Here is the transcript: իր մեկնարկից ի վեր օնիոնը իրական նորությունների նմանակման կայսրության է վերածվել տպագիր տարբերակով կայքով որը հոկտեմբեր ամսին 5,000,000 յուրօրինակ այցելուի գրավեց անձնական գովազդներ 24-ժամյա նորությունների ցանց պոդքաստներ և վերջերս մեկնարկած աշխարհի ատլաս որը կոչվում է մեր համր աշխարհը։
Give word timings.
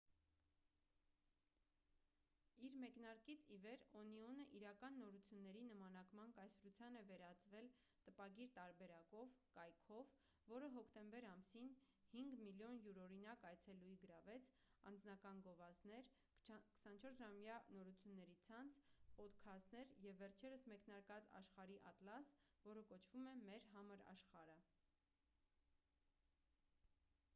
իր 2.67 2.75
մեկնարկից 2.83 3.41
ի 3.55 3.57
վեր 3.65 3.81
օնիոնը 3.99 4.45
իրական 4.59 4.95
նորությունների 5.01 5.61
նմանակման 5.71 6.31
կայսրության 6.37 6.97
է 7.01 7.03
վերածվել 7.09 7.67
տպագիր 8.07 8.49
տարբերակով 8.55 9.35
կայքով 9.57 10.15
որը 10.53 10.69
հոկտեմբեր 10.77 11.27
ամսին 11.33 11.69
5,000,000 12.15 12.79
յուրօրինակ 12.87 13.45
այցելուի 13.51 13.93
գրավեց 14.05 14.49
անձնական 14.93 15.43
գովազդներ 15.49 16.09
24-ժամյա 16.49 17.59
նորությունների 17.77 18.39
ցանց 18.49 18.81
պոդքաստներ 19.19 19.95
և 20.07 20.19
վերջերս 20.25 20.67
մեկնարկած 20.73 21.29
աշխարհի 21.43 21.79
ատլաս 21.93 22.33
որը 22.71 22.87
կոչվում 22.93 23.31
է 23.35 23.39
մեր 23.45 23.69
համր 23.77 24.05
աշխարհը։ 24.17 24.59